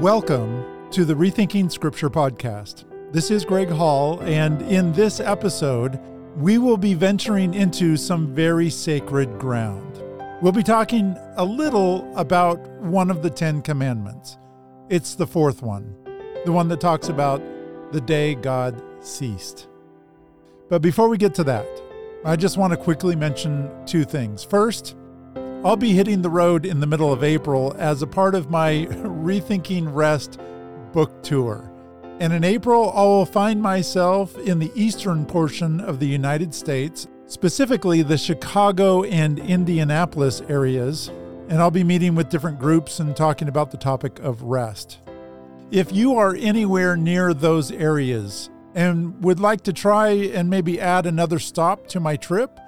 [0.00, 2.84] Welcome to the Rethinking Scripture podcast.
[3.12, 6.00] This is Greg Hall, and in this episode,
[6.38, 10.02] we will be venturing into some very sacred ground.
[10.40, 14.38] We'll be talking a little about one of the Ten Commandments.
[14.88, 15.94] It's the fourth one,
[16.46, 17.42] the one that talks about
[17.92, 19.68] the day God ceased.
[20.70, 21.68] But before we get to that,
[22.24, 24.44] I just want to quickly mention two things.
[24.44, 24.96] First,
[25.62, 28.86] I'll be hitting the road in the middle of April as a part of my
[28.90, 30.40] Rethinking Rest
[30.92, 31.70] book tour.
[32.18, 37.08] And in April, I will find myself in the eastern portion of the United States,
[37.26, 41.08] specifically the Chicago and Indianapolis areas,
[41.50, 45.00] and I'll be meeting with different groups and talking about the topic of rest.
[45.70, 51.04] If you are anywhere near those areas and would like to try and maybe add
[51.04, 52.58] another stop to my trip,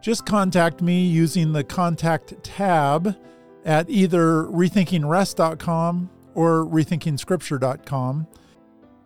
[0.00, 3.16] just contact me using the contact tab
[3.64, 8.26] at either rethinkingrest.com or rethinkingscripture.com.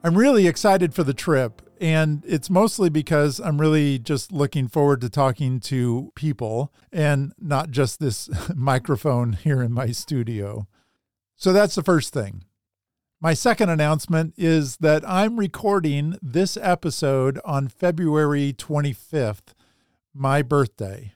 [0.05, 5.01] I'm really excited for the trip, and it's mostly because I'm really just looking forward
[5.01, 10.69] to talking to people and not just this microphone here in my studio.
[11.37, 12.45] So that's the first thing.
[13.21, 19.54] My second announcement is that I'm recording this episode on February 25th
[20.15, 21.13] my birthday.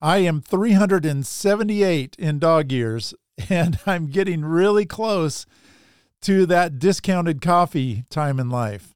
[0.00, 3.14] I am 378 in dog years,
[3.50, 5.46] and I'm getting really close
[6.22, 8.94] to that discounted coffee time in life.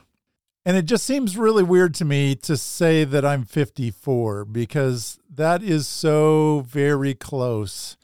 [0.65, 5.63] And it just seems really weird to me to say that I'm 54 because that
[5.63, 7.97] is so very close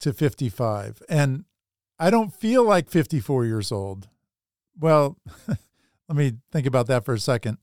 [0.00, 1.02] to 55.
[1.08, 1.44] And
[1.98, 4.08] I don't feel like 54 years old.
[4.78, 7.58] Well, let me think about that for a second.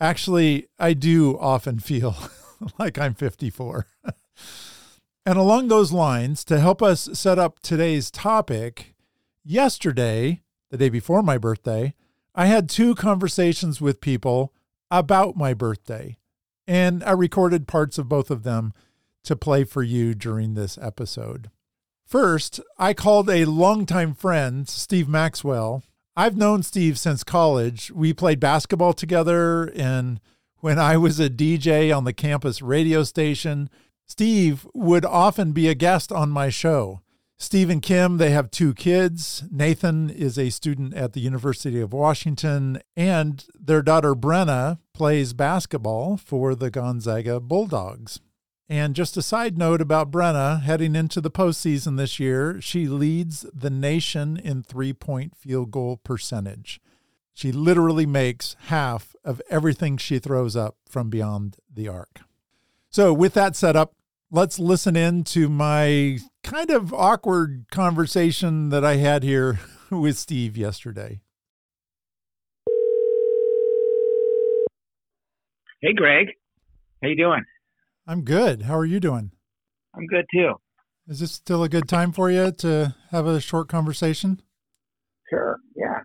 [0.00, 2.16] Actually, I do often feel
[2.78, 3.86] like I'm 54.
[5.26, 8.94] and along those lines, to help us set up today's topic,
[9.44, 11.94] yesterday, the day before my birthday,
[12.34, 14.52] I had two conversations with people
[14.90, 16.18] about my birthday,
[16.66, 18.72] and I recorded parts of both of them
[19.24, 21.50] to play for you during this episode.
[22.04, 25.82] First, I called a longtime friend, Steve Maxwell,
[26.16, 27.90] I've known Steve since college.
[27.90, 30.20] We played basketball together, and
[30.58, 33.68] when I was a DJ on the campus radio station,
[34.06, 37.00] Steve would often be a guest on my show.
[37.36, 39.42] Steve and Kim, they have two kids.
[39.50, 46.16] Nathan is a student at the University of Washington, and their daughter Brynna plays basketball
[46.16, 48.20] for the Gonzaga Bulldogs.
[48.68, 53.44] And just a side note about Brynna heading into the postseason this year, she leads
[53.52, 56.80] the nation in three point field goal percentage.
[57.34, 62.20] She literally makes half of everything she throws up from beyond the arc.
[62.88, 63.92] So, with that set up,
[64.30, 69.58] let's listen in to my kind of awkward conversation that I had here
[69.90, 71.20] with Steve yesterday.
[75.82, 76.28] Hey, Greg.
[77.02, 77.44] How you doing?
[78.06, 78.62] I'm good.
[78.62, 79.30] How are you doing?
[79.94, 80.54] I'm good too.
[81.08, 84.40] Is this still a good time for you to have a short conversation?
[85.28, 85.58] Sure.
[85.76, 86.00] Yeah.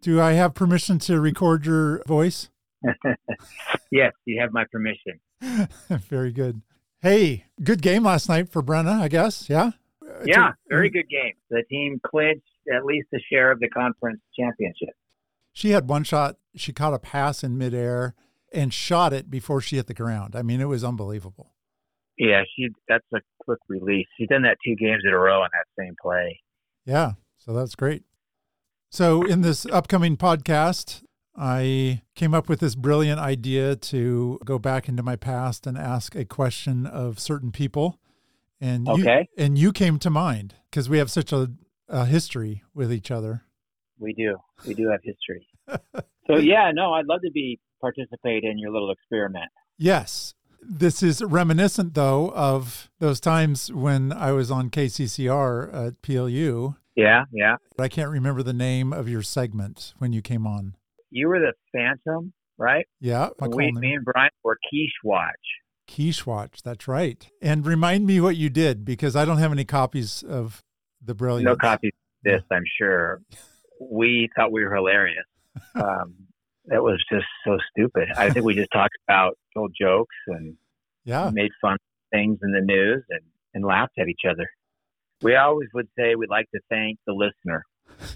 [0.00, 2.48] Do I have permission to record your voice?
[3.90, 5.20] yes, you have my permission.
[6.08, 6.62] very good.
[7.00, 9.48] Hey, good game last night for Brynna, I guess.
[9.48, 9.72] Yeah.
[10.02, 11.34] Uh, yeah, very good game.
[11.50, 14.94] The team clinched at least a share of the conference championship.
[15.52, 16.36] She had one shot.
[16.56, 18.14] She caught a pass in midair
[18.52, 20.36] and shot it before she hit the ground.
[20.36, 21.52] I mean, it was unbelievable.
[22.18, 24.06] Yeah, she that's a quick release.
[24.16, 26.40] She's done that two games in a row on that same play.
[26.84, 28.04] Yeah, so that's great.
[28.90, 31.02] So in this upcoming podcast,
[31.34, 36.14] I came up with this brilliant idea to go back into my past and ask
[36.14, 37.98] a question of certain people.
[38.60, 39.28] And okay.
[39.36, 41.50] you, and you came to mind because we have such a,
[41.88, 43.44] a history with each other.
[43.98, 44.36] We do.
[44.66, 45.46] We do have history.
[46.26, 49.50] so yeah, no, I'd love to be participate in your little experiment.
[49.76, 50.32] Yes.
[50.62, 56.76] This is reminiscent, though, of those times when I was on KCCR at PLU.
[56.94, 57.56] Yeah, yeah.
[57.76, 60.76] But I can't remember the name of your segment when you came on.
[61.10, 62.86] You were the Phantom, right?
[63.00, 63.30] Yeah.
[63.40, 65.34] We, me and Brian were Quiche Watch.
[65.88, 67.28] Quiche Watch, that's right.
[67.42, 70.62] And remind me what you did because I don't have any copies of
[71.04, 71.44] the brilliant.
[71.44, 73.20] No copies of this, I'm sure.
[73.80, 75.24] we thought we were hilarious.
[75.74, 76.14] Um,
[76.66, 78.08] that was just so stupid.
[78.16, 80.56] I think we just talked about old jokes and
[81.04, 81.78] yeah, made fun of
[82.12, 83.22] things in the news and,
[83.54, 84.48] and laughed at each other.
[85.22, 87.64] We always would say we'd like to thank the listener,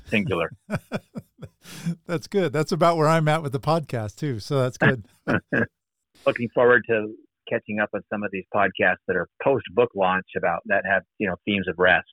[0.07, 0.51] singular.
[2.07, 2.53] that's good.
[2.53, 4.41] That's about where I'm at with the podcast too.
[4.41, 5.07] So that's good.
[6.27, 7.15] Looking forward to
[7.49, 11.03] catching up on some of these podcasts that are post book launch about that have
[11.19, 12.07] you know themes of rest.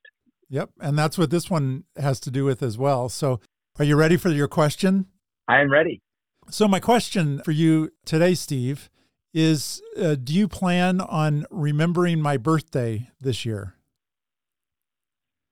[0.50, 0.69] Yep.
[0.79, 3.09] And that's what this one has to do with as well.
[3.09, 3.39] So,
[3.79, 5.07] are you ready for your question?
[5.47, 6.01] I am ready.
[6.50, 8.90] So, my question for you today, Steve,
[9.34, 13.75] is uh, Do you plan on remembering my birthday this year?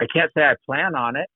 [0.02, 1.28] I can't say I plan on it,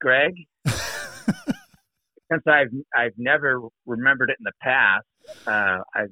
[0.00, 0.34] Greg.
[0.66, 5.06] Since I've I've never remembered it in the past,
[5.46, 6.06] uh, I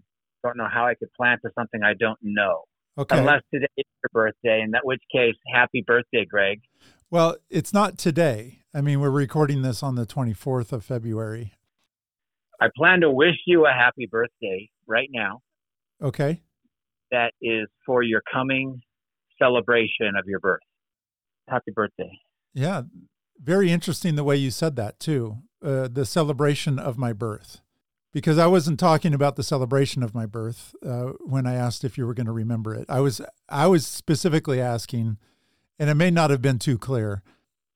[0.45, 2.63] don't know how I could plan for something I don't know.
[2.97, 3.19] Okay.
[3.19, 6.61] Unless today is your birthday, in that which case, happy birthday, Greg.
[7.11, 8.61] Well, it's not today.
[8.73, 11.54] I mean, we're recording this on the 24th of February.
[12.61, 15.41] I plan to wish you a happy birthday right now.
[16.03, 16.43] Okay.
[17.11, 18.81] That is for your coming
[19.39, 20.61] celebration of your birth.
[21.49, 22.11] Happy birthday.
[22.53, 22.83] Yeah.
[23.43, 25.39] Very interesting the way you said that, too.
[25.63, 27.61] Uh, the celebration of my birth.
[28.13, 31.99] Because I wasn't talking about the celebration of my birth uh, when I asked if
[31.99, 32.87] you were going to remember it.
[32.89, 35.19] I was I was specifically asking,
[35.81, 37.23] and it may not have been too clear,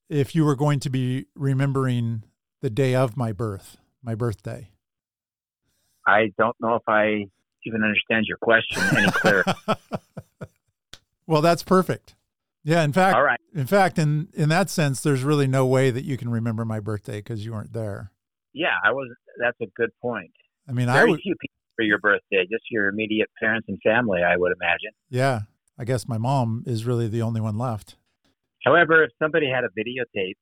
[0.08, 2.22] if you were going to be remembering
[2.60, 4.70] the day of my birth, my birthday.
[6.06, 7.26] I don't know if I
[7.64, 9.44] even understand your question any clearer.
[11.26, 12.14] well, that's perfect.
[12.64, 13.40] Yeah, in fact, All right.
[13.54, 16.80] in fact, in in that sense, there's really no way that you can remember my
[16.80, 18.12] birthday because you weren't there.
[18.52, 19.08] Yeah, I was.
[19.40, 20.32] That's a good point.
[20.68, 21.20] I mean, I Very would.
[21.20, 24.90] few people for your birthday, just your immediate parents and family, I would imagine.
[25.08, 25.42] Yeah,
[25.78, 27.96] I guess my mom is really the only one left.
[28.64, 30.34] However, if somebody had a videotape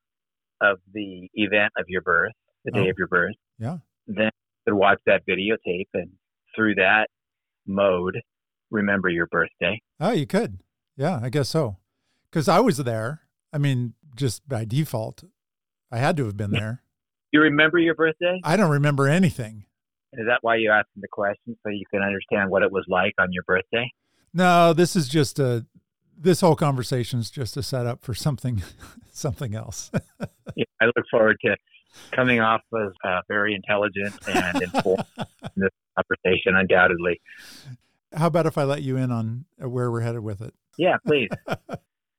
[0.62, 2.32] of the event of your birth,
[2.64, 2.90] the day Oh.
[2.90, 3.78] of your birth, Yeah.
[4.06, 6.10] then you could watch that videotape and
[6.54, 7.08] through that
[7.66, 8.20] mode,
[8.70, 9.80] remember your birthday.
[10.00, 10.58] Oh, you could.
[10.96, 11.76] Yeah, I guess so.
[12.30, 13.22] Because I was there.
[13.52, 15.24] I mean, just by default,
[15.90, 16.82] I had to have been there.
[17.32, 18.40] You remember your birthday?
[18.44, 19.64] I don't remember anything.
[20.12, 23.14] Is that why you asked the question so you can understand what it was like
[23.18, 23.90] on your birthday?
[24.32, 25.66] No, this is just a.
[26.18, 28.62] This whole conversation is just a setup for something,
[29.12, 29.90] something else.
[30.56, 31.54] Yeah, I look forward to
[32.12, 35.26] coming off as uh, very intelligent and informed in
[35.56, 37.20] this conversation, undoubtedly.
[38.14, 40.54] How about if I let you in on where we're headed with it?
[40.78, 41.30] Yeah, please.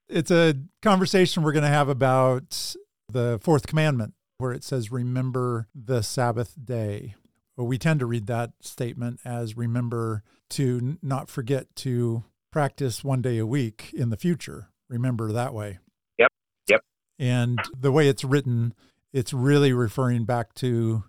[0.09, 2.75] It's a conversation we're going to have about
[3.11, 7.15] the fourth commandment, where it says, Remember the Sabbath day.
[7.57, 13.21] Well, we tend to read that statement as remember to not forget to practice one
[13.21, 14.69] day a week in the future.
[14.87, 15.79] Remember that way.
[16.17, 16.31] Yep,
[16.69, 16.81] yep.
[17.19, 18.73] And the way it's written,
[19.13, 21.03] it's really referring back to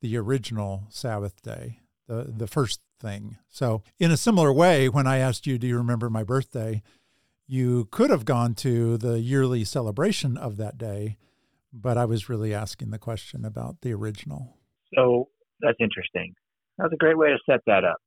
[0.00, 2.38] the original Sabbath day, the, mm-hmm.
[2.38, 3.38] the first thing.
[3.48, 6.82] So, in a similar way, when I asked you, Do you remember my birthday?
[7.46, 11.16] you could have gone to the yearly celebration of that day,
[11.72, 14.56] but I was really asking the question about the original.
[14.94, 15.28] So
[15.60, 16.34] that's interesting.
[16.78, 17.98] That's a great way to set that up.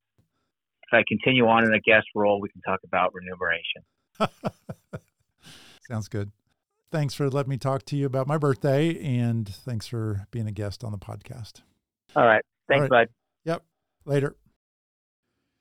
[0.90, 3.84] If I continue on in a guest role, we can talk about remuneration.
[5.88, 6.30] Sounds good.
[6.90, 10.52] Thanks for letting me talk to you about my birthday, and thanks for being a
[10.52, 11.60] guest on the podcast.
[12.16, 12.42] All right.
[12.66, 13.08] Thanks, All right.
[13.08, 13.08] bud.
[13.44, 13.62] Yep.
[14.06, 14.36] Later.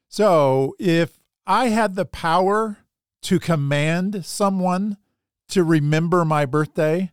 [0.08, 2.78] So, if I had the power
[3.24, 4.98] to command someone
[5.50, 7.12] to remember my birthday,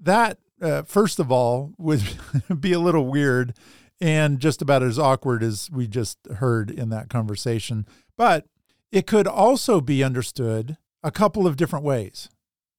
[0.00, 2.02] that, uh, first of all, would
[2.60, 3.54] be a little weird
[4.00, 7.86] and just about as awkward as we just heard in that conversation.
[8.16, 8.46] But
[8.90, 12.28] it could also be understood a couple of different ways.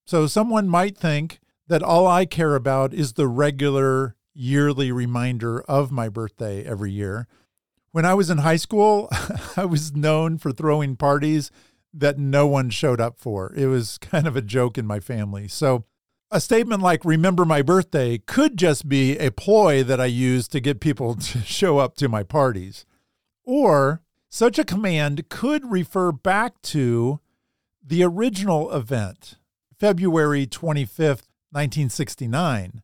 [0.08, 5.92] So, someone might think that all I care about is the regular yearly reminder of
[5.92, 7.26] my birthday every year.
[7.90, 9.10] When I was in high school,
[9.56, 11.50] I was known for throwing parties
[11.92, 13.52] that no one showed up for.
[13.54, 15.46] It was kind of a joke in my family.
[15.46, 15.84] So,
[16.30, 20.60] a statement like remember my birthday could just be a ploy that I use to
[20.60, 22.86] get people to show up to my parties.
[23.44, 24.00] Or
[24.30, 27.20] such a command could refer back to
[27.84, 29.37] the original event,
[29.78, 32.82] February 25th, 1969.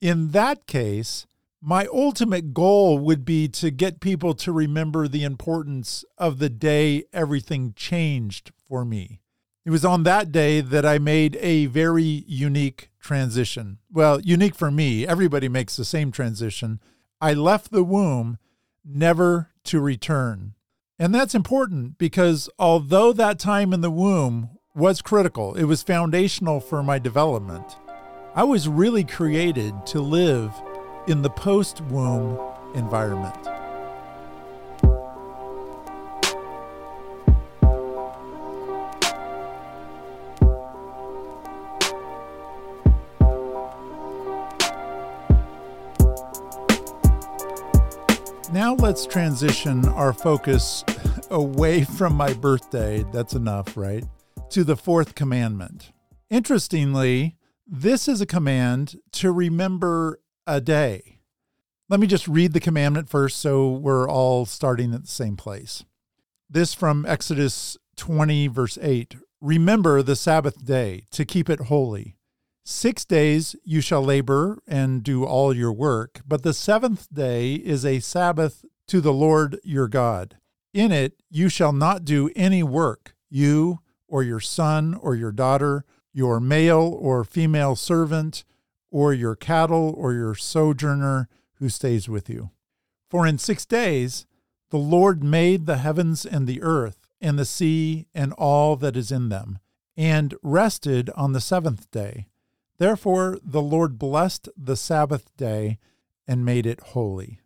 [0.00, 1.26] In that case,
[1.62, 7.04] my ultimate goal would be to get people to remember the importance of the day
[7.12, 9.20] everything changed for me.
[9.64, 13.78] It was on that day that I made a very unique transition.
[13.92, 16.80] Well, unique for me, everybody makes the same transition.
[17.20, 18.38] I left the womb
[18.84, 20.54] never to return.
[20.98, 26.60] And that's important because although that time in the womb was critical, it was foundational
[26.60, 27.78] for my development,
[28.34, 30.52] I was really created to live
[31.08, 32.38] in the post womb
[32.74, 33.34] environment.
[48.52, 50.84] Now let's transition our focus
[51.30, 53.06] away from my birthday.
[53.10, 54.04] That's enough, right?
[54.50, 55.92] To the fourth commandment.
[56.30, 57.36] Interestingly,
[57.66, 61.20] this is a command to remember a day.
[61.88, 65.84] Let me just read the commandment first so we're all starting at the same place.
[66.48, 72.16] This from Exodus 20, verse 8 Remember the Sabbath day to keep it holy.
[72.64, 77.84] Six days you shall labor and do all your work, but the seventh day is
[77.84, 80.38] a Sabbath to the Lord your God.
[80.72, 85.84] In it you shall not do any work, you or your son or your daughter,
[86.12, 88.44] your male or female servant,
[88.90, 92.50] or your cattle or your sojourner who stays with you.
[93.10, 94.26] For in six days
[94.70, 99.12] the Lord made the heavens and the earth, and the sea and all that is
[99.12, 99.58] in them,
[99.96, 102.26] and rested on the seventh day.
[102.78, 105.78] Therefore the Lord blessed the Sabbath day
[106.26, 107.40] and made it holy.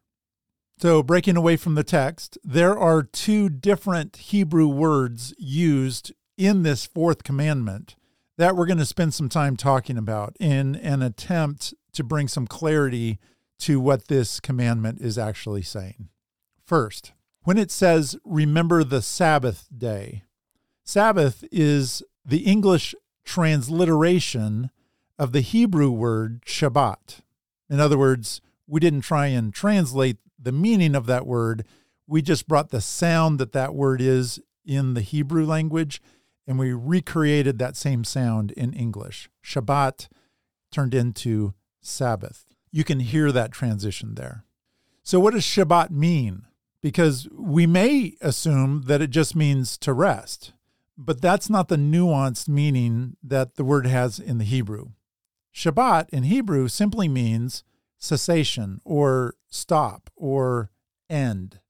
[0.79, 6.87] So, breaking away from the text, there are two different Hebrew words used in this
[6.87, 7.97] fourth commandment
[8.39, 12.47] that we're going to spend some time talking about in an attempt to bring some
[12.47, 13.19] clarity
[13.59, 16.09] to what this commandment is actually saying.
[16.65, 20.23] First, when it says, remember the Sabbath day,
[20.83, 24.71] Sabbath is the English transliteration
[25.19, 27.21] of the Hebrew word Shabbat.
[27.69, 31.67] In other words, we didn't try and translate the meaning of that word.
[32.07, 36.01] We just brought the sound that that word is in the Hebrew language
[36.47, 39.29] and we recreated that same sound in English.
[39.45, 40.09] Shabbat
[40.73, 42.45] turned into Sabbath.
[42.71, 44.45] You can hear that transition there.
[45.03, 46.47] So, what does Shabbat mean?
[46.83, 50.53] because we may assume that it just means to rest,
[50.97, 54.91] but that's not the nuanced meaning that the word has in the Hebrew.
[55.55, 57.65] Shabbat in Hebrew simply means
[57.99, 60.71] cessation or stop or
[61.09, 61.61] end.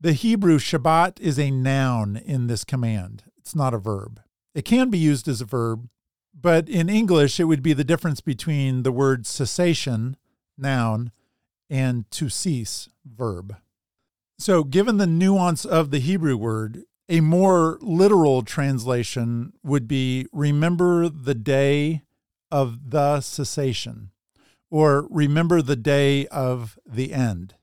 [0.00, 4.20] The Hebrew Shabbat is a noun in this command, it's not a verb.
[4.54, 5.88] It can be used as a verb,
[6.32, 10.16] but in English, it would be the difference between the word cessation,
[10.56, 11.12] noun,
[11.68, 13.56] and to cease, verb.
[14.38, 21.10] So, given the nuance of the Hebrew word, a more literal translation would be remember
[21.10, 22.02] the day
[22.50, 24.10] of the cessation
[24.70, 27.54] or remember the day of the end.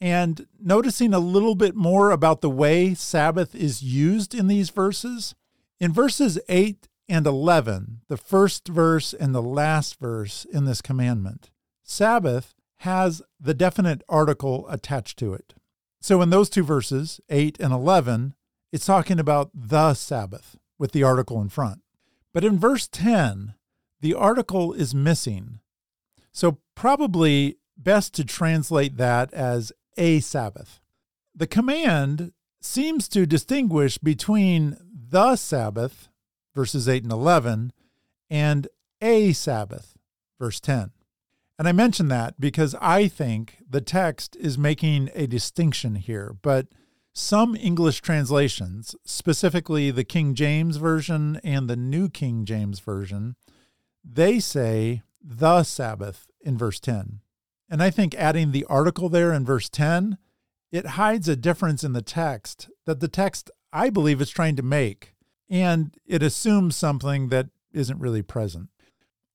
[0.00, 5.34] And noticing a little bit more about the way Sabbath is used in these verses,
[5.80, 11.50] in verses 8 and 11, the first verse and the last verse in this commandment,
[11.82, 15.54] Sabbath has the definite article attached to it.
[16.00, 18.34] So in those two verses, 8 and 11,
[18.72, 21.80] it's talking about the Sabbath with the article in front.
[22.34, 23.54] But in verse 10,
[24.00, 25.60] the article is missing.
[26.32, 30.80] So probably best to translate that as a Sabbath.
[31.34, 36.08] The command seems to distinguish between the Sabbath,
[36.54, 37.72] verses 8 and 11,
[38.30, 38.68] and
[39.00, 39.96] a Sabbath,
[40.38, 40.90] verse 10.
[41.58, 46.66] And I mention that because I think the text is making a distinction here, but
[47.14, 53.36] some English translations, specifically the King James Version and the New King James Version,
[54.04, 57.20] they say the Sabbath in verse 10.
[57.68, 60.18] And I think adding the article there in verse 10,
[60.70, 64.62] it hides a difference in the text that the text, I believe, is trying to
[64.62, 65.14] make.
[65.48, 68.68] And it assumes something that isn't really present.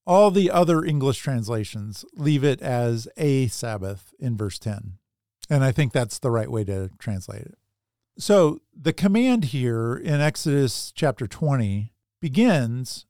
[0.06, 4.94] All the other English translations leave it as a Sabbath in verse 10.
[5.50, 7.58] And I think that's the right way to translate it.
[8.18, 13.06] So the command here in Exodus chapter 20 begins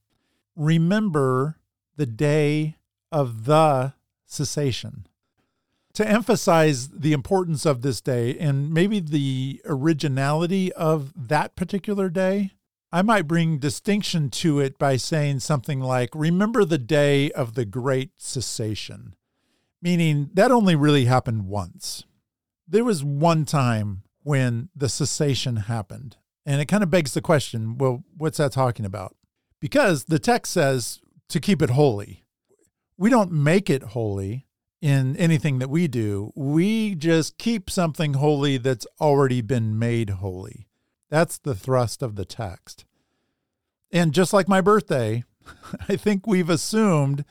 [0.55, 1.57] remember
[1.95, 2.77] the day
[3.11, 3.93] of the
[4.25, 5.07] cessation.
[5.95, 12.51] To emphasize the importance of this day and maybe the originality of that particular day,
[12.93, 17.65] I might bring distinction to it by saying something like, Remember the day of the
[17.65, 19.15] great cessation,
[19.81, 22.05] meaning that only really happened once.
[22.67, 26.17] There was one time when the cessation happened.
[26.45, 29.15] And it kind of begs the question well, what's that talking about?
[29.59, 32.25] Because the text says to keep it holy.
[32.97, 34.47] We don't make it holy
[34.81, 40.67] in anything that we do, we just keep something holy that's already been made holy.
[41.09, 42.85] That's the thrust of the text.
[43.91, 45.23] And just like my birthday,
[45.89, 47.23] I think we've assumed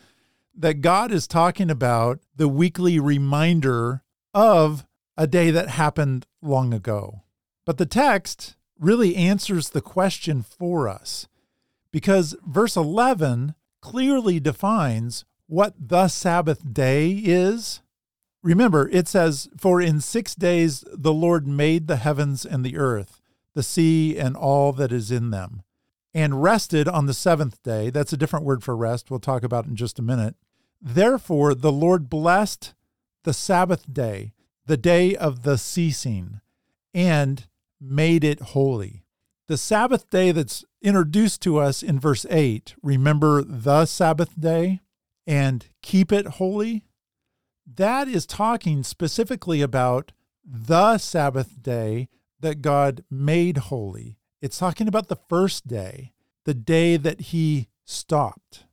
[0.55, 4.03] that God is talking about the weekly reminder
[4.33, 7.23] of a day that happened long ago.
[7.65, 11.27] But the text really answers the question for us
[11.91, 17.83] because verse 11 clearly defines what the Sabbath day is.
[18.43, 23.21] Remember, it says, For in six days the Lord made the heavens and the earth,
[23.55, 25.63] the sea and all that is in them.
[26.13, 27.89] and rested on the seventh day.
[27.91, 29.11] That's a different word for rest.
[29.11, 30.35] We'll talk about in just a minute.
[30.81, 32.75] Therefore, the Lord blessed
[33.23, 34.33] the Sabbath day,
[34.67, 36.41] the day of the ceasing,
[36.93, 37.47] and
[37.81, 39.05] made it holy.
[39.47, 44.81] The Sabbath day that's introduced to us in verse 8 remember the Sabbath day
[45.27, 46.85] and keep it holy.
[47.67, 50.13] That is talking specifically about
[50.45, 52.09] the Sabbath day
[52.41, 54.17] that God made holy.
[54.41, 56.13] It's talking about the first day,
[56.45, 58.65] the day that He stopped,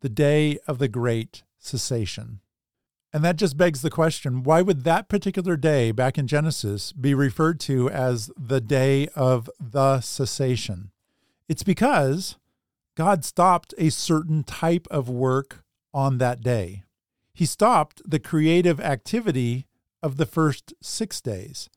[0.00, 2.40] the day of the great cessation.
[3.12, 7.14] And that just begs the question why would that particular day back in Genesis be
[7.14, 10.90] referred to as the day of the cessation?
[11.48, 12.36] It's because
[12.96, 16.82] God stopped a certain type of work on that day.
[17.32, 19.66] He stopped the creative activity
[20.02, 21.68] of the first six days.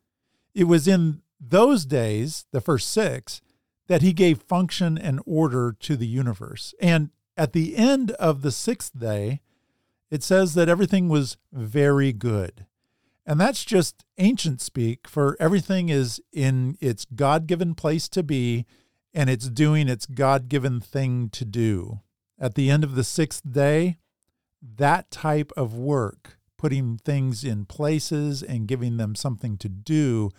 [0.53, 3.41] It was in those days, the first six,
[3.87, 6.73] that he gave function and order to the universe.
[6.79, 9.41] And at the end of the sixth day,
[10.09, 12.65] it says that everything was very good.
[13.25, 18.65] And that's just ancient speak for everything is in its God given place to be
[19.13, 21.99] and it's doing its God given thing to do.
[22.39, 23.97] At the end of the sixth day,
[24.61, 30.29] that type of work, putting things in places and giving them something to do,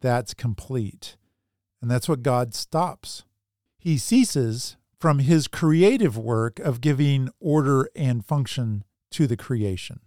[0.00, 1.16] that's complete.
[1.80, 3.24] And that's what God stops.
[3.78, 10.00] He ceases from his creative work of giving order and function to the creation.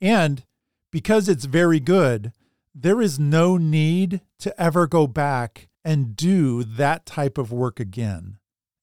[0.00, 0.44] And
[0.90, 2.32] because it's very good,
[2.74, 8.38] there is no need to ever go back and do that type of work again.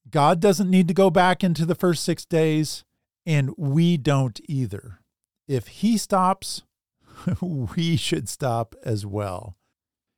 [0.09, 2.83] God doesn't need to go back into the first six days,
[3.25, 4.99] and we don't either.
[5.47, 6.63] If He stops,
[7.41, 9.57] we should stop as well.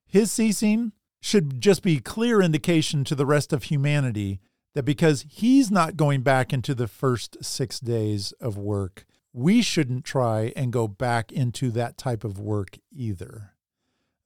[0.05, 4.39] His ceasing should just be clear indication to the rest of humanity
[4.75, 10.05] that because he's not going back into the first 6 days of work, we shouldn't
[10.05, 13.53] try and go back into that type of work either.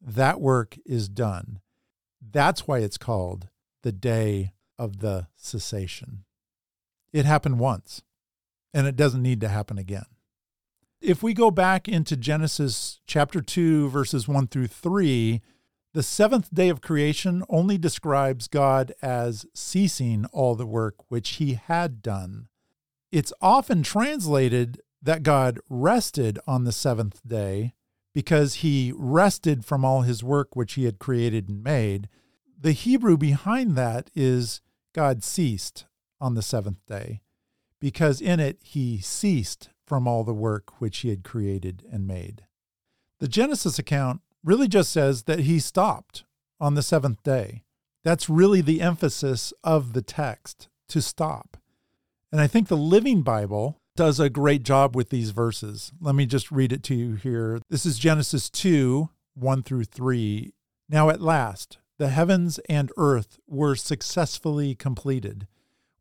[0.01, 1.61] That work is done.
[2.21, 3.49] That's why it's called
[3.83, 6.23] the day of the cessation.
[7.13, 8.03] It happened once,
[8.73, 10.05] and it doesn't need to happen again.
[11.01, 15.41] If we go back into Genesis chapter 2, verses 1 through 3,
[15.93, 21.55] the seventh day of creation only describes God as ceasing all the work which he
[21.55, 22.47] had done.
[23.11, 27.73] It's often translated that God rested on the seventh day
[28.13, 32.07] because he rested from all his work which he had created and made.
[32.59, 34.61] The Hebrew behind that is
[34.93, 35.85] God ceased
[36.19, 37.21] on the seventh day
[37.81, 42.43] because in it he ceased from all the work which he had created and made.
[43.19, 46.23] The Genesis account really just says that he stopped
[46.61, 47.63] on the seventh day.
[48.03, 51.57] That's really the emphasis of the text to stop.
[52.31, 55.91] And I think the Living Bible does a great job with these verses.
[55.99, 57.59] Let me just read it to you here.
[57.69, 60.53] This is Genesis 2 1 through 3.
[60.89, 65.47] Now at last, the heavens and earth were successfully completed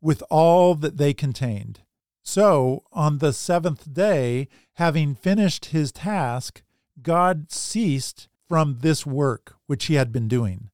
[0.01, 1.81] with all that they contained.
[2.23, 6.61] So, on the seventh day, having finished his task,
[7.01, 10.69] God ceased from this work which he had been doing.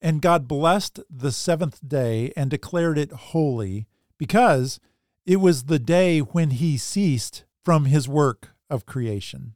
[0.00, 3.86] And God blessed the seventh day and declared it holy,
[4.18, 4.80] because
[5.24, 9.54] it was the day when he ceased from his work of creation.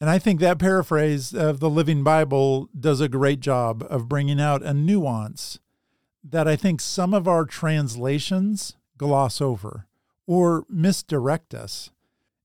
[0.00, 4.40] And I think that paraphrase of the Living Bible does a great job of bringing
[4.40, 5.60] out a nuance
[6.24, 9.86] that I think some of our translations gloss over
[10.26, 11.90] or misdirect us.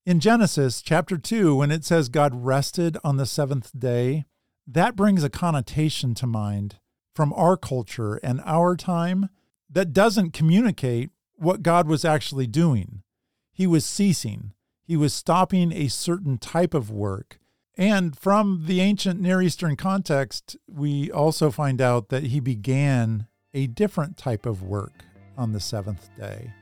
[0.05, 4.25] In Genesis chapter 2, when it says God rested on the seventh day,
[4.65, 6.79] that brings a connotation to mind
[7.13, 9.29] from our culture and our time
[9.69, 13.03] that doesn't communicate what God was actually doing.
[13.51, 17.39] He was ceasing, he was stopping a certain type of work.
[17.77, 23.67] And from the ancient Near Eastern context, we also find out that he began a
[23.67, 24.93] different type of work
[25.37, 26.53] on the seventh day.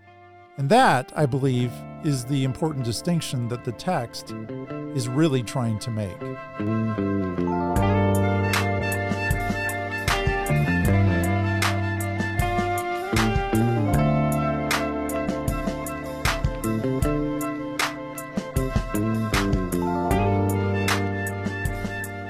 [0.57, 1.71] And that, I believe,
[2.03, 4.33] is the important distinction that the text
[4.95, 6.19] is really trying to make.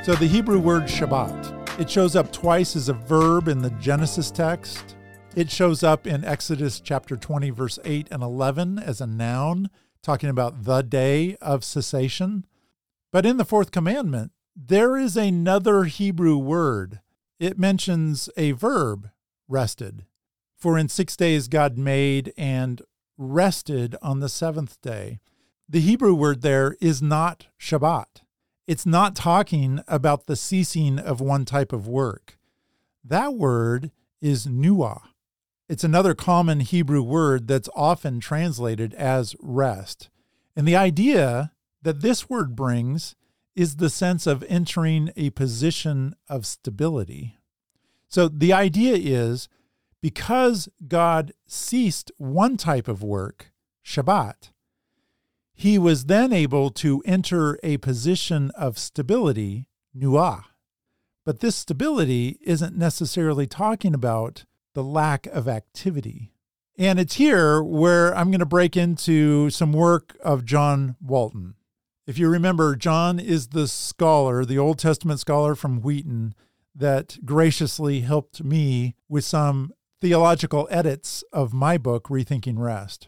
[0.04, 4.32] So the Hebrew word Shabbat, it shows up twice as a verb in the Genesis
[4.32, 4.96] text
[5.36, 9.70] it shows up in Exodus chapter 20, verse 8 and 11 as a noun,
[10.02, 12.46] talking about the day of cessation.
[13.12, 17.02] But in the fourth commandment, there is another Hebrew word.
[17.38, 19.10] It mentions a verb,
[19.50, 20.06] rested.
[20.58, 22.82] For in six days God made and
[23.18, 25.20] rested on the seventh day.
[25.68, 28.22] The Hebrew word there is not Shabbat.
[28.68, 32.40] It's not talking about the ceasing of one type of work.
[33.04, 35.02] That word is nuah.
[35.70, 40.10] It's another common Hebrew word that's often translated as rest.
[40.56, 41.52] And the idea
[41.84, 43.16] that this word brings
[43.56, 47.38] is the sense of entering a position of stability.
[48.10, 49.48] So the idea is
[50.02, 53.52] because God ceased one type of work,
[53.84, 54.52] Shabbat,
[55.56, 60.44] he was then able to enter a position of stability, nuah.
[61.26, 66.34] But this stability isn't necessarily talking about the lack of activity.
[66.78, 71.56] And it's here where I'm going to break into some work of John Walton.
[72.06, 76.36] If you remember, John is the scholar, the Old Testament scholar from Wheaton,
[76.76, 83.08] that graciously helped me with some theological edits of my book, Rethinking Rest.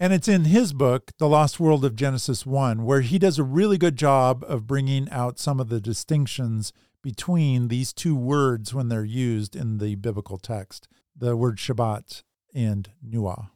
[0.00, 3.42] And it's in his book, The Lost World of Genesis 1, where he does a
[3.44, 8.88] really good job of bringing out some of the distinctions between these two words when
[8.88, 12.22] they're used in the biblical text the word Shabbat
[12.54, 13.50] and Nuah.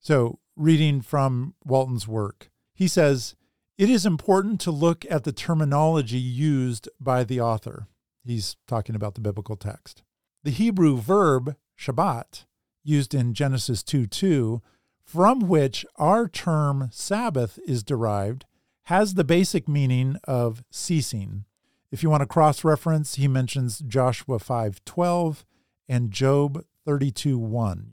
[0.00, 3.34] So, reading from Walton's work, he says,
[3.76, 7.86] It is important to look at the terminology used by the author.
[8.24, 10.02] He's talking about the biblical text.
[10.42, 12.46] The Hebrew verb Shabbat,
[12.82, 14.62] used in Genesis 2 2,
[15.04, 18.44] from which our term Sabbath is derived,
[18.84, 21.44] has the basic meaning of ceasing.
[21.90, 25.44] If you want to cross reference, he mentions Joshua 5:12
[25.88, 27.92] and Job 32:1.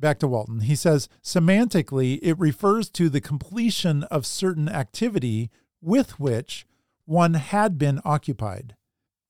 [0.00, 0.60] Back to Walton.
[0.60, 6.66] He says semantically it refers to the completion of certain activity with which
[7.04, 8.74] one had been occupied.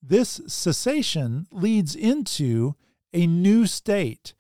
[0.03, 2.77] This cessation leads into
[3.13, 4.35] a new state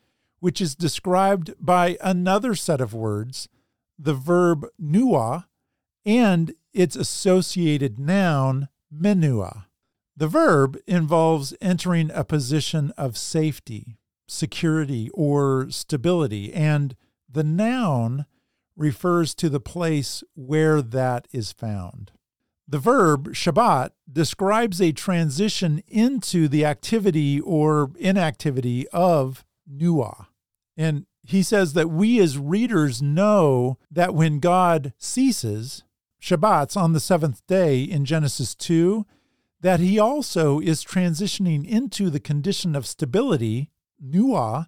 [0.44, 3.48] which is described by another set of words,
[3.98, 5.46] the verb nuah,
[6.04, 9.64] and its associated noun, menua.
[10.14, 13.96] The verb involves entering a position of safety,
[14.28, 16.94] security, or stability, and
[17.26, 18.26] the noun
[18.76, 22.12] refers to the place where that is found.
[22.68, 30.26] The verb Shabbat describes a transition into the activity or inactivity of nuah.
[30.76, 35.84] And he says that we as readers know that when God ceases
[36.20, 39.06] Shabbats on the seventh day in Genesis 2,
[39.60, 43.70] that he also is transitioning into the condition of stability,
[44.02, 44.66] nuah,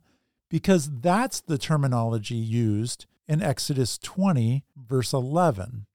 [0.48, 5.86] because that's the terminology used in Exodus 20, verse 11.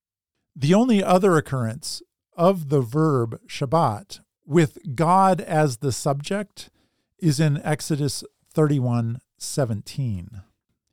[0.56, 2.02] The only other occurrence
[2.36, 6.69] of the verb Shabbat with God as the subject
[7.19, 10.41] is in Exodus 31, 17.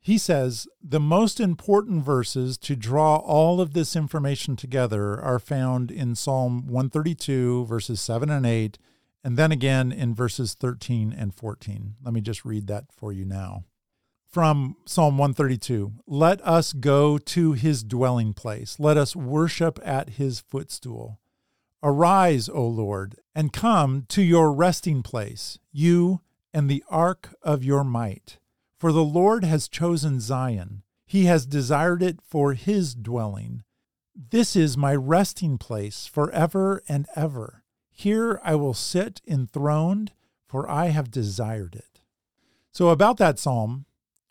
[0.01, 5.91] He says the most important verses to draw all of this information together are found
[5.91, 8.79] in Psalm 132, verses 7 and 8,
[9.23, 11.97] and then again in verses 13 and 14.
[12.03, 13.65] Let me just read that for you now.
[14.31, 20.41] From Psalm 132 Let us go to his dwelling place, let us worship at his
[20.41, 21.19] footstool.
[21.83, 26.23] Arise, O Lord, and come to your resting place, you
[26.59, 28.41] and the ark of your might.
[28.81, 33.63] For the Lord has chosen Zion, he has desired it for his dwelling.
[34.13, 37.63] This is my resting place forever and ever.
[37.93, 40.11] Here I will sit enthroned,
[40.49, 42.01] for I have desired it.
[42.73, 43.87] So, about that psalm,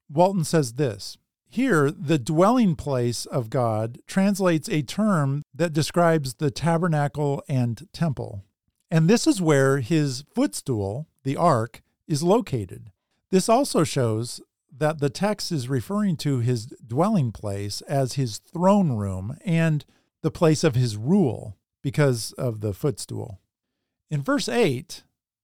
[0.10, 6.52] Walton says this Here, the dwelling place of God translates a term that describes the
[6.52, 8.44] tabernacle and temple.
[8.92, 12.92] And this is where his footstool, the ark, is located.
[13.30, 14.42] This also shows
[14.76, 19.86] that the text is referring to his dwelling place as his throne room and
[20.22, 23.40] the place of his rule because of the footstool.
[24.10, 25.04] In verse 8,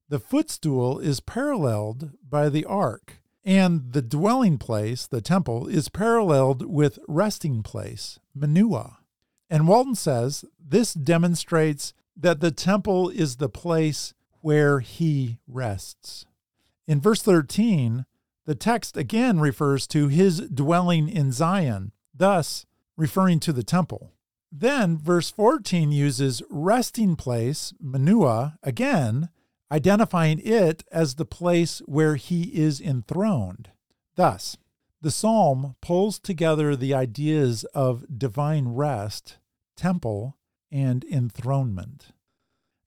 [0.10, 6.66] the footstool is paralleled by the ark, and the dwelling place, the temple, is paralleled
[6.70, 8.98] with resting place, menua.
[9.50, 16.26] And Walton says this demonstrates that the temple is the place where he rests.
[16.88, 18.06] In verse 13,
[18.46, 22.66] the text again refers to his dwelling in Zion, thus
[22.98, 24.12] referring to the temple.
[24.52, 29.30] Then verse 14 uses resting place, menua, again,
[29.72, 33.72] identifying it as the place where he is enthroned.
[34.16, 34.58] Thus,
[35.02, 39.38] the psalm pulls together the ideas of divine rest,
[39.76, 40.38] temple,
[40.72, 42.10] and enthronement.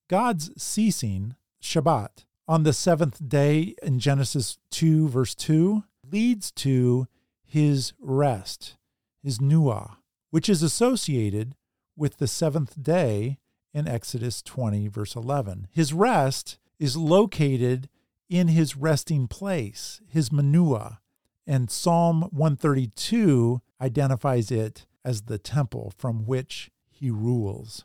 [0.09, 7.09] God's ceasing, Shabbat, on the seventh day in Genesis 2, verse 2, leads to
[7.45, 8.77] his rest,
[9.23, 9.97] his nuah,
[10.31, 11.55] which is associated
[11.97, 13.39] with the seventh day
[13.75, 15.69] in Exodus 20, verse 11.
[15.73, 17.89] His rest is located
[18.29, 20.99] in his resting place, his menuah,
[21.47, 27.85] and Psalm 132 identifies it as the temple from which he rules.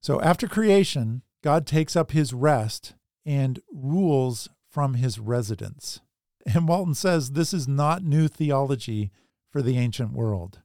[0.00, 6.00] So after creation, God takes up his rest and rules from his residence.
[6.46, 9.10] And Walton says this is not new theology
[9.50, 10.60] for the ancient world.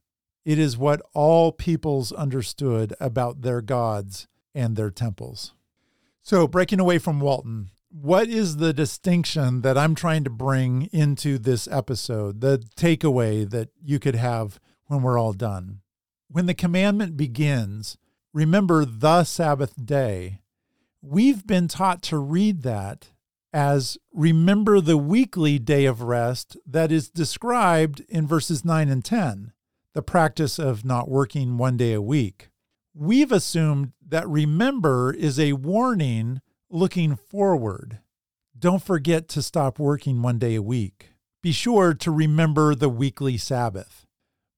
[0.46, 5.54] It is what all peoples understood about their gods and their temples.
[6.24, 11.38] So, breaking away from Walton, what is the distinction that I'm trying to bring into
[11.38, 15.82] this episode, the takeaway that you could have when we're all done?
[16.30, 17.98] When the commandment begins,
[18.34, 20.40] remember the Sabbath day,
[21.02, 23.12] we've been taught to read that
[23.54, 29.54] as remember the weekly day of rest that is described in verses 9 and 10,
[29.94, 32.50] the practice of not working one day a week.
[32.94, 38.00] We've assumed that remember is a warning looking forward.
[38.58, 41.12] Don't forget to stop working one day a week.
[41.42, 44.06] Be sure to remember the weekly Sabbath.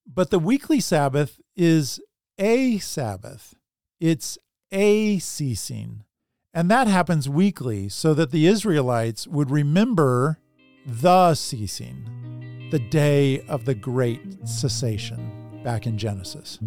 [0.08, 1.99] But the weekly Sabbath is
[2.38, 3.56] a Sabbath,
[3.99, 4.38] it's
[4.71, 6.04] a ceasing.
[6.53, 10.39] And that happens weekly so that the Israelites would remember
[10.85, 16.57] the ceasing, the day of the great cessation back in Genesis.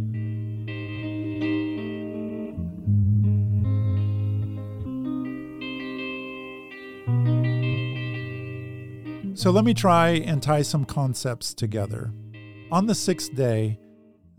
[9.35, 12.13] So let me try and tie some concepts together.
[12.71, 13.81] On the sixth day,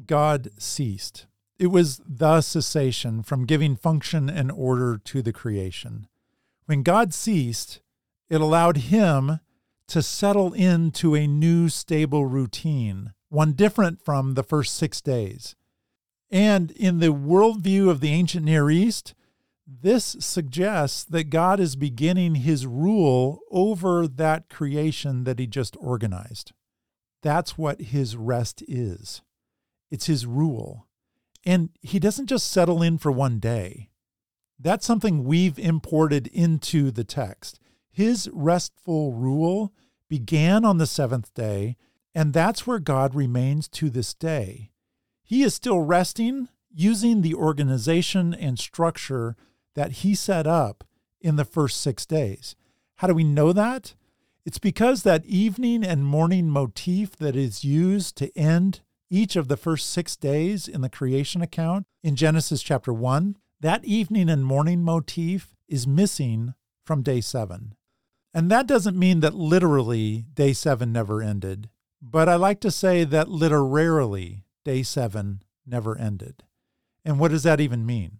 [0.05, 1.25] God ceased.
[1.63, 6.09] It was the cessation from giving function and order to the creation.
[6.65, 7.79] When God ceased,
[8.29, 9.39] it allowed him
[9.87, 15.55] to settle into a new stable routine, one different from the first six days.
[16.29, 19.13] And in the worldview of the ancient Near East,
[19.65, 26.51] this suggests that God is beginning his rule over that creation that he just organized.
[27.21, 29.21] That's what his rest is.
[29.89, 30.87] It's his rule.
[31.45, 33.89] And he doesn't just settle in for one day.
[34.59, 37.59] That's something we've imported into the text.
[37.91, 39.73] His restful rule
[40.07, 41.75] began on the seventh day,
[42.15, 44.71] and that's where God remains to this day.
[45.23, 49.35] He is still resting using the organization and structure
[49.75, 50.83] that he set up
[51.19, 52.55] in the first six days.
[52.95, 53.95] How do we know that?
[54.45, 58.81] It's because that evening and morning motif that is used to end
[59.13, 63.85] each of the first six days in the creation account in Genesis chapter 1, that
[63.85, 67.75] evening and morning motif is missing from day seven.
[68.33, 71.69] And that doesn't mean that literally day seven never ended,
[72.01, 76.43] but I like to say that literarily day seven never ended.
[77.05, 78.17] And what does that even mean?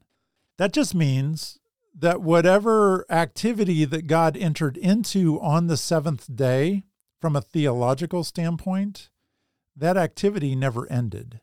[0.60, 1.58] That just means
[1.97, 6.84] that whatever activity that God entered into on the seventh day,
[7.19, 9.10] from a theological standpoint,
[9.75, 11.39] that activity never ended.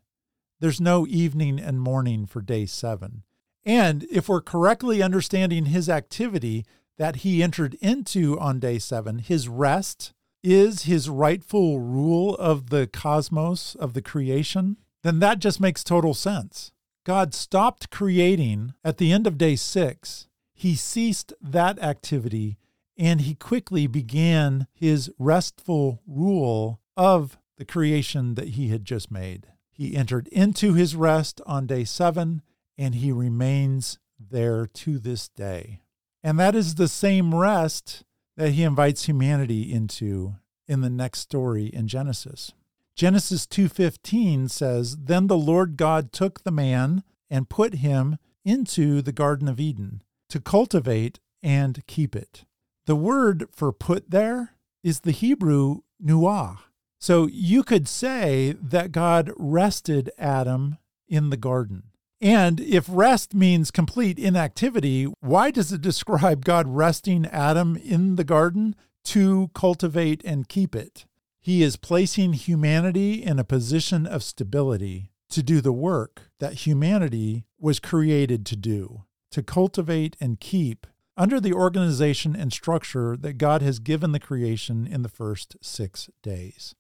[0.60, 3.22] There's no evening and morning for day seven.
[3.64, 6.64] And if we're correctly understanding his activity
[6.98, 10.12] that he entered into on day seven, his rest
[10.42, 16.14] is his rightful rule of the cosmos, of the creation, then that just makes total
[16.14, 16.72] sense.
[17.04, 20.28] God stopped creating at the end of day six.
[20.52, 22.58] He ceased that activity
[22.98, 29.46] and he quickly began his restful rule of the creation that he had just made.
[29.70, 32.40] He entered into his rest on day seven
[32.78, 35.82] and he remains there to this day.
[36.24, 38.02] And that is the same rest
[38.38, 42.52] that he invites humanity into in the next story in Genesis.
[42.94, 49.12] Genesis 2:15 says, "Then the Lord God took the man and put him into the
[49.12, 52.46] garden of Eden to cultivate and keep it."
[52.86, 56.60] The word for put there is the Hebrew nuah.
[57.00, 60.76] So you could say that God rested Adam
[61.08, 61.84] in the garden.
[62.20, 68.24] And if rest means complete inactivity, why does it describe God resting Adam in the
[68.24, 71.06] garden to cultivate and keep it?
[71.38, 77.46] He is placing humanity in a position of stability to do the work that humanity
[77.58, 80.86] was created to do, to cultivate and keep
[81.16, 86.10] under the organization and structure that God has given the creation in the first six
[86.22, 86.74] days.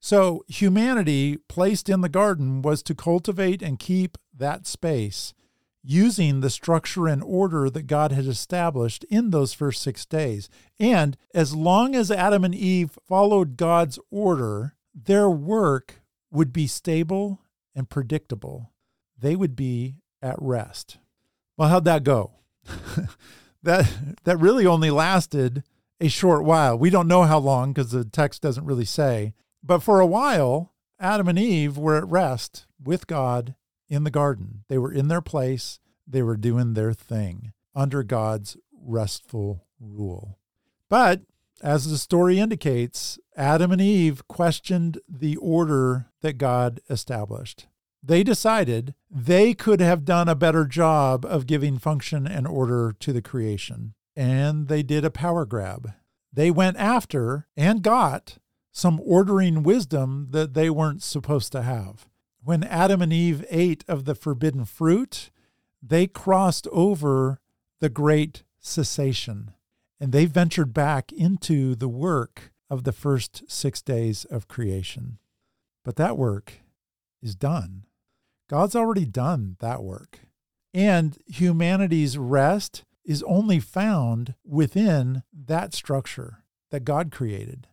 [0.00, 5.34] So, humanity placed in the garden was to cultivate and keep that space
[5.82, 10.48] using the structure and order that God had established in those first six days.
[10.78, 17.40] And as long as Adam and Eve followed God's order, their work would be stable
[17.74, 18.72] and predictable.
[19.18, 20.98] They would be at rest.
[21.56, 22.32] Well, how'd that go?
[23.62, 23.90] that
[24.24, 25.64] that really only lasted
[26.00, 26.78] a short while.
[26.78, 29.32] We don't know how long because the text doesn't really say.
[29.62, 33.54] But for a while, Adam and Eve were at rest with God
[33.88, 34.64] in the garden.
[34.68, 40.38] They were in their place, they were doing their thing under God's restful rule.
[40.88, 41.22] But
[41.62, 47.66] as the story indicates, Adam and Eve questioned the order that God established.
[48.02, 53.12] They decided they could have done a better job of giving function and order to
[53.12, 55.92] the creation, and they did a power grab.
[56.32, 58.38] They went after and got
[58.78, 62.06] some ordering wisdom that they weren't supposed to have.
[62.44, 65.30] When Adam and Eve ate of the forbidden fruit,
[65.82, 67.40] they crossed over
[67.80, 69.50] the great cessation
[69.98, 75.18] and they ventured back into the work of the first six days of creation.
[75.84, 76.60] But that work
[77.20, 77.84] is done.
[78.48, 80.20] God's already done that work.
[80.72, 87.66] And humanity's rest is only found within that structure that God created.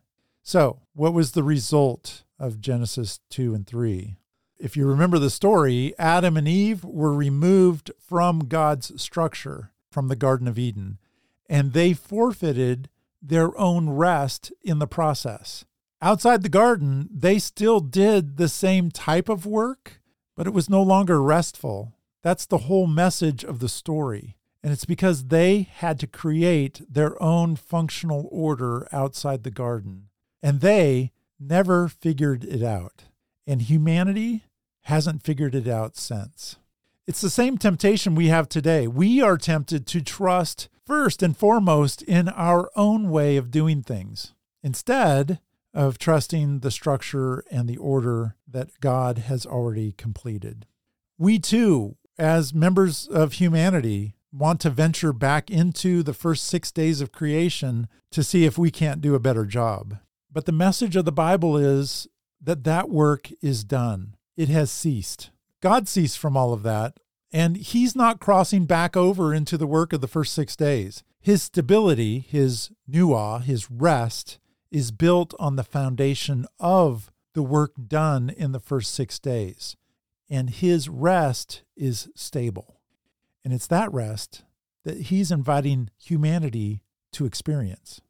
[0.48, 4.16] So, what was the result of Genesis 2 and 3?
[4.60, 10.14] If you remember the story, Adam and Eve were removed from God's structure from the
[10.14, 10.98] Garden of Eden,
[11.50, 12.88] and they forfeited
[13.20, 15.64] their own rest in the process.
[16.00, 20.00] Outside the garden, they still did the same type of work,
[20.36, 21.96] but it was no longer restful.
[22.22, 24.36] That's the whole message of the story.
[24.62, 30.06] And it's because they had to create their own functional order outside the garden.
[30.46, 33.06] And they never figured it out.
[33.48, 34.44] And humanity
[34.82, 36.54] hasn't figured it out since.
[37.04, 38.86] It's the same temptation we have today.
[38.86, 44.34] We are tempted to trust first and foremost in our own way of doing things
[44.62, 45.40] instead
[45.74, 50.64] of trusting the structure and the order that God has already completed.
[51.18, 57.00] We too, as members of humanity, want to venture back into the first six days
[57.00, 59.98] of creation to see if we can't do a better job.
[60.36, 62.08] But the message of the Bible is
[62.42, 65.30] that that work is done, it has ceased.
[65.62, 67.00] God ceased from all of that,
[67.32, 71.02] and He's not crossing back over into the work of the first six days.
[71.18, 74.38] His stability, His nuah, His rest,
[74.70, 79.74] is built on the foundation of the work done in the first six days.
[80.28, 82.78] And his rest is stable.
[83.42, 84.44] And it's that rest
[84.84, 88.02] that he's inviting humanity to experience.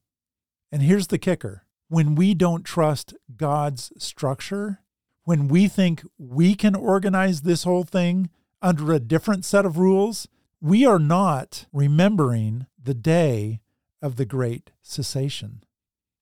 [0.73, 4.81] And here's the kicker when we don't trust God's structure,
[5.25, 8.31] when we think we can organize this whole thing
[8.63, 10.29] under a different set of rules,
[10.61, 13.61] we are not remembering the day
[14.03, 15.63] of the great cessation.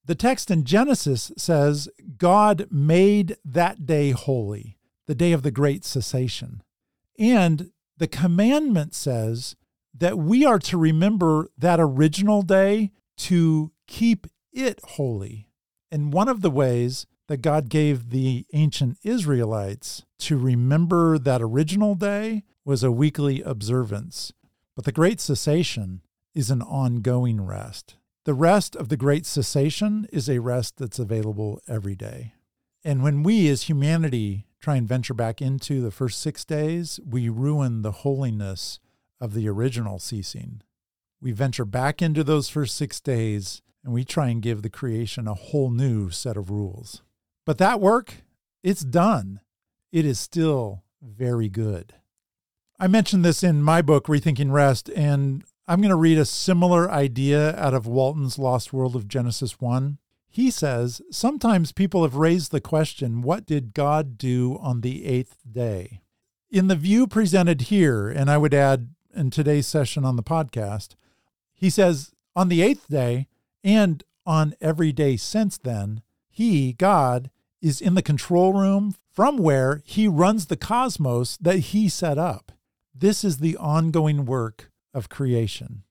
[0.05, 5.85] The text in Genesis says, God made that day holy, the day of the great
[5.85, 6.63] cessation.
[7.19, 9.57] And the commandment says
[9.97, 15.49] that we are to remember that original day to keep it holy.
[15.95, 21.95] And one of the ways that God gave the ancient Israelites to remember that original
[21.95, 24.33] day was a weekly observance.
[24.75, 26.03] But the great cessation
[26.35, 27.95] is an ongoing rest.
[28.25, 32.35] The rest of the great cessation is a rest that's available every day.
[32.83, 37.29] And when we as humanity try and venture back into the first six days, we
[37.29, 38.81] ruin the holiness
[39.21, 40.61] of the original ceasing.
[41.21, 45.29] We venture back into those first six days and we try and give the creation
[45.29, 47.03] a whole new set of rules.
[47.45, 48.23] But that work,
[48.63, 49.41] it's done.
[49.93, 51.95] It is still very good.
[52.81, 56.91] I mentioned this in my book, Rethinking Rest, and I'm going to read a similar
[56.91, 59.99] idea out of Walton's Lost World of Genesis 1.
[60.29, 65.37] He says, Sometimes people have raised the question, what did God do on the eighth
[65.49, 66.01] day?
[66.51, 70.97] In the view presented here, and I would add in today's session on the podcast,
[71.53, 73.29] he says, on the eighth day
[73.65, 77.31] and on every day since then, he, God,
[77.63, 82.53] is in the control room from where he runs the cosmos that he set up.
[82.95, 85.83] This is the ongoing work of creation.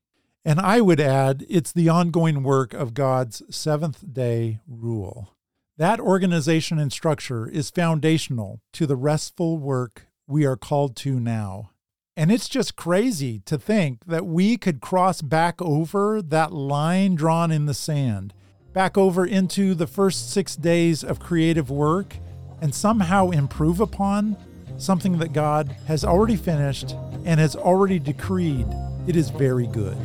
[0.46, 5.30] And I would add, it's the ongoing work of God's seventh day rule.
[5.78, 11.72] That organization and structure is foundational to the restful work we are called to now.
[12.16, 17.52] And it's just crazy to think that we could cross back over that line drawn
[17.52, 18.36] in the sand,
[18.72, 22.18] back over into the first six days of creative work,
[22.62, 24.38] and somehow improve upon
[24.78, 26.96] something that God has already finished
[27.26, 28.68] and has already decreed
[29.08, 29.98] it is very good.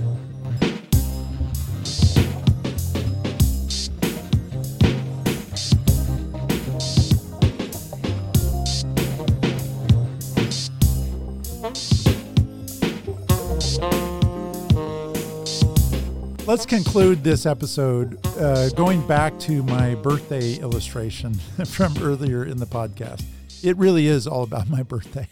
[16.49, 21.35] Let's conclude this episode uh, going back to my birthday illustration
[21.67, 23.23] from earlier in the podcast.
[23.63, 25.29] It really is all about my birthday.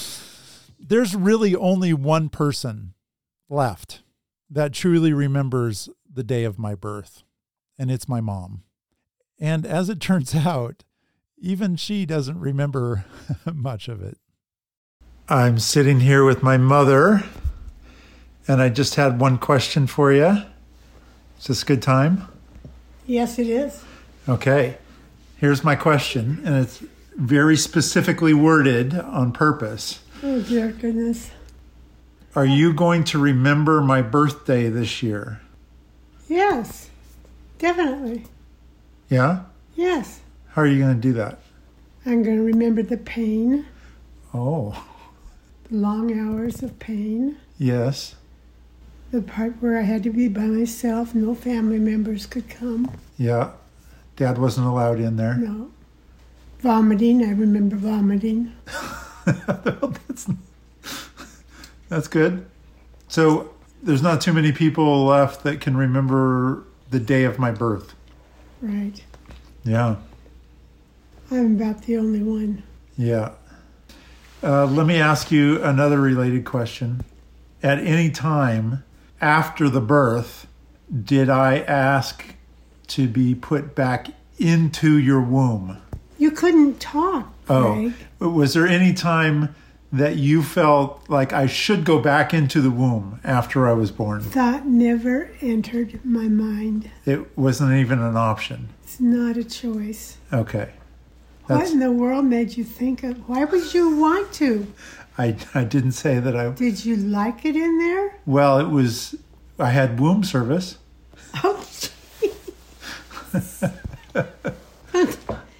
[0.80, 2.94] There's really only one person
[3.50, 4.00] left
[4.48, 7.22] that truly remembers the day of my birth,
[7.78, 8.62] and it's my mom.
[9.38, 10.84] And as it turns out,
[11.36, 13.04] even she doesn't remember
[13.52, 14.16] much of it.
[15.28, 17.24] I'm sitting here with my mother
[18.50, 20.42] and I just had one question for you.
[21.38, 22.26] Is this a good time?
[23.06, 23.84] Yes, it is.
[24.28, 24.76] Okay.
[25.36, 26.82] Here's my question, and it's
[27.14, 30.00] very specifically worded on purpose.
[30.24, 31.30] Oh, dear goodness.
[32.34, 35.40] Are you going to remember my birthday this year?
[36.28, 36.90] Yes,
[37.58, 38.24] definitely.
[39.08, 39.44] Yeah?
[39.76, 40.22] Yes.
[40.48, 41.38] How are you going to do that?
[42.04, 43.66] I'm going to remember the pain.
[44.34, 44.84] Oh.
[45.70, 47.36] The long hours of pain.
[47.56, 48.16] Yes
[49.10, 52.90] the part where I had to be by myself, no family members could come.
[53.18, 53.52] Yeah.
[54.16, 55.34] Dad wasn't allowed in there.
[55.36, 55.70] No.
[56.60, 58.52] Vomiting, I remember vomiting.
[59.24, 60.28] that's,
[61.88, 62.46] that's good.
[63.08, 67.94] So there's not too many people left that can remember the day of my birth.
[68.60, 69.02] Right.
[69.64, 69.96] Yeah.
[71.30, 72.62] I'm about the only one.
[72.96, 73.32] Yeah.
[74.42, 77.04] Uh, let me ask you another related question.
[77.62, 78.84] At any time,
[79.20, 80.46] after the birth,
[81.04, 82.34] did I ask
[82.88, 84.08] to be put back
[84.38, 85.78] into your womb?
[86.18, 87.32] You couldn't talk.
[87.48, 89.54] Oh, was there any time
[89.92, 94.28] that you felt like I should go back into the womb after I was born?
[94.30, 96.90] That never entered my mind.
[97.06, 98.68] It wasn't even an option.
[98.84, 100.18] It's not a choice.
[100.32, 100.70] Okay.
[101.48, 103.28] That's, what in the world made you think of?
[103.28, 104.72] Why would you want to?
[105.20, 106.48] I, I didn't say that I.
[106.48, 108.16] Did you like it in there?
[108.24, 109.14] Well, it was.
[109.58, 110.78] I had womb service.
[111.44, 111.62] Oh,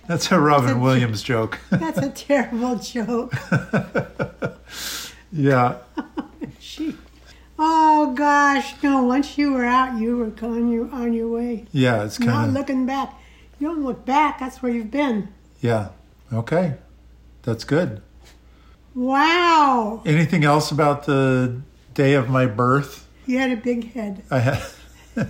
[0.08, 1.58] That's a Robin that's a, Williams joke.
[1.70, 3.34] that's a terrible joke.
[5.32, 5.76] yeah.
[6.58, 6.96] she.
[7.58, 9.02] Oh gosh, no!
[9.02, 11.66] Once you were out, you were on your on your way.
[11.70, 13.12] Yeah, it's kind of not looking back.
[13.58, 14.40] You don't look back.
[14.40, 15.28] That's where you've been.
[15.60, 15.90] Yeah.
[16.32, 16.76] Okay.
[17.42, 18.00] That's good.
[18.94, 20.02] Wow.
[20.04, 21.60] Anything else about the
[21.94, 23.06] day of my birth?
[23.26, 24.22] You had a big head.
[24.30, 24.62] I had.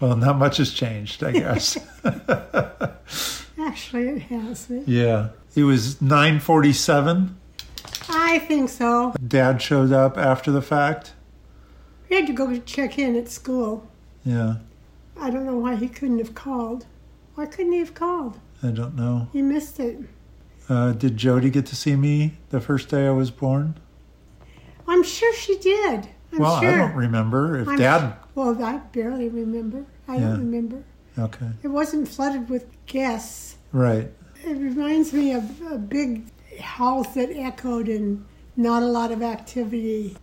[0.00, 1.78] well, not much has changed, I guess.
[3.58, 4.68] Actually, it has.
[4.86, 5.30] Yeah.
[5.54, 7.34] It was 9:47.
[8.08, 9.14] I think so.
[9.26, 11.12] Dad showed up after the fact.
[12.08, 13.88] He had to go check in at school.
[14.24, 14.56] Yeah.
[15.18, 16.86] I don't know why he couldn't have called.
[17.34, 18.38] Why couldn't he have called?
[18.62, 19.28] I don't know.
[19.32, 19.98] He missed it.
[20.70, 23.74] Uh, did Jody get to see me the first day I was born?
[24.86, 26.08] I'm sure she did.
[26.32, 26.70] I'm well, sure.
[26.70, 27.58] I don't remember.
[27.58, 28.12] If I'm Dad.
[28.12, 29.84] Sh- well, I barely remember.
[30.06, 30.20] I yeah.
[30.20, 30.84] don't remember.
[31.18, 31.50] Okay.
[31.64, 33.56] It wasn't flooded with guests.
[33.72, 34.12] Right.
[34.44, 38.24] It reminds me of a big house that echoed and
[38.56, 40.16] not a lot of activity.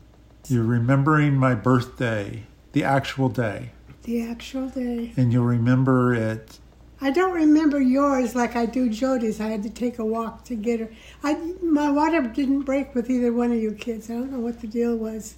[0.47, 3.71] You're remembering my birthday, the actual day.
[4.03, 5.11] The actual day.
[5.17, 6.59] And you'll remember it
[6.99, 9.39] I don't remember yours like I do Jody's.
[9.39, 10.89] I had to take a walk to get her.
[11.23, 14.09] I, my water didn't break with either one of you kids.
[14.09, 15.35] I don't know what the deal was.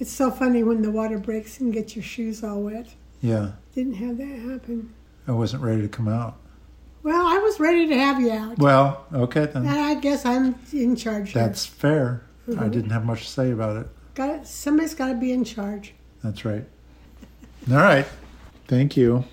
[0.00, 2.88] It's so funny when the water breaks and gets your shoes all wet.
[3.20, 3.52] Yeah.
[3.74, 4.92] Didn't have that happen.
[5.28, 6.38] I wasn't ready to come out.
[7.02, 8.58] Well, I was ready to have you out.
[8.58, 9.66] Well, okay then.
[9.66, 11.32] And I guess I'm in charge.
[11.32, 11.74] That's here.
[11.74, 12.22] fair.
[12.48, 12.64] Mm-hmm.
[12.64, 13.88] I didn't have much to say about it.
[14.14, 14.46] Got it.
[14.46, 15.94] somebody's got to be in charge.
[16.22, 16.64] That's right.
[17.70, 18.06] All right.
[18.66, 19.24] Thank you.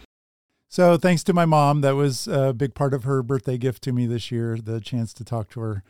[0.69, 3.93] So thanks to my mom, that was a big part of her birthday gift to
[3.93, 5.83] me this year, the chance to talk to her.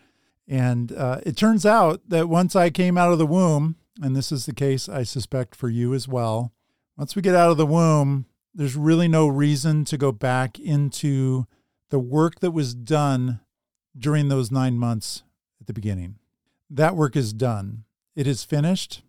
[0.48, 4.32] And uh, it turns out that once I came out of the womb, and this
[4.32, 6.54] is the case I suspect for you as well,
[6.96, 11.48] once we get out of the womb, there's really no reason to go back into
[11.90, 13.40] the work that was done
[13.98, 15.24] during those nine months
[15.60, 16.16] at the beginning.
[16.70, 17.84] That work is done,
[18.16, 19.02] it is finished.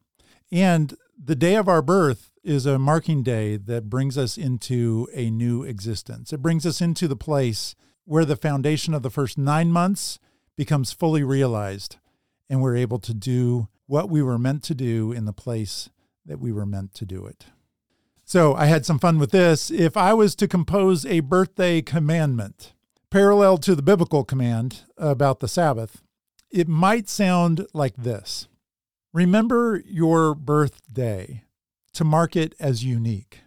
[0.51, 5.31] And the day of our birth is a marking day that brings us into a
[5.31, 6.33] new existence.
[6.33, 7.75] It brings us into the place
[8.05, 10.19] where the foundation of the first nine months
[10.57, 11.97] becomes fully realized,
[12.49, 15.91] and we're able to do what we were meant to do in the place
[16.25, 17.47] that we were meant to do it.
[18.25, 19.71] So I had some fun with this.
[19.71, 22.75] If I was to compose a birthday commandment
[23.11, 26.03] parallel to the biblical command about the Sabbath,
[26.51, 28.49] it might sound like this
[29.15, 31.43] Remember your birthday
[31.95, 33.41] to mark it as unique.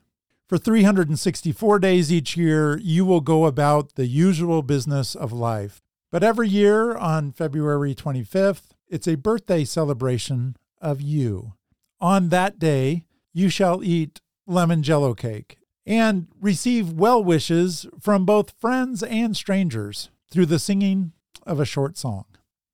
[0.48, 5.82] For 364 days each year, you will go about the usual business of life.
[6.12, 11.54] But every year on February 25th, it's a birthday celebration of you.
[12.02, 18.60] On that day, you shall eat lemon jello cake and receive well wishes from both
[18.60, 21.14] friends and strangers through the singing
[21.46, 22.26] of a short song.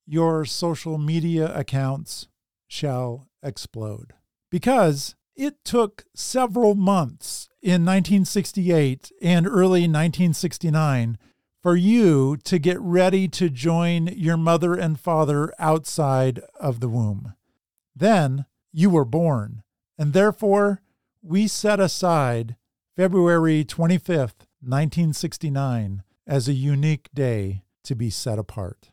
[0.05, 2.27] Your social media accounts
[2.67, 4.13] shall explode
[4.49, 11.17] because it took several months in 1968 and early 1969
[11.61, 17.33] for you to get ready to join your mother and father outside of the womb.
[17.95, 19.63] Then you were born,
[19.97, 20.81] and therefore
[21.21, 22.55] we set aside
[22.95, 28.91] February 25th, 1969, as a unique day to be set apart.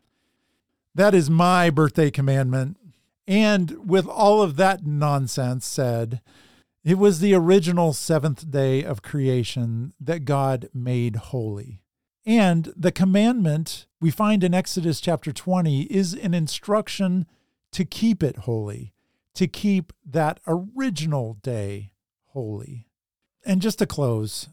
[0.94, 2.76] That is my birthday commandment.
[3.26, 6.20] And with all of that nonsense said,
[6.82, 11.80] it was the original seventh day of creation that God made holy.
[12.26, 17.26] And the commandment we find in Exodus chapter 20 is an instruction
[17.72, 18.92] to keep it holy,
[19.34, 21.92] to keep that original day
[22.28, 22.88] holy.
[23.46, 24.48] And just to close,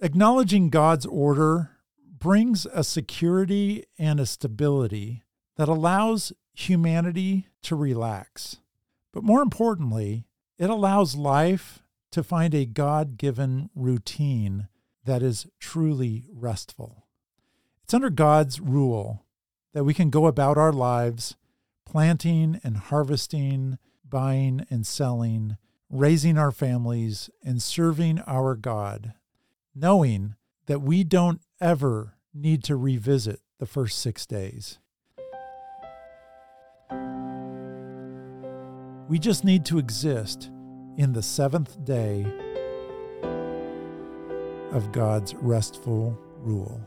[0.00, 1.70] acknowledging God's order
[2.18, 5.22] brings a security and a stability
[5.62, 8.56] that allows humanity to relax.
[9.12, 10.26] But more importantly,
[10.58, 14.66] it allows life to find a God given routine
[15.04, 17.06] that is truly restful.
[17.84, 19.24] It's under God's rule
[19.72, 21.36] that we can go about our lives
[21.86, 25.58] planting and harvesting, buying and selling,
[25.88, 29.14] raising our families, and serving our God,
[29.76, 30.34] knowing
[30.66, 34.80] that we don't ever need to revisit the first six days.
[39.12, 40.50] We just need to exist
[40.96, 42.24] in the seventh day
[44.70, 46.80] of God's restful rule.